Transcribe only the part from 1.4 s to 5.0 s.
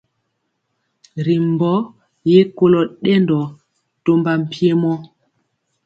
mbɔ ye kolo dendɔ tɔmba mpiemɔ.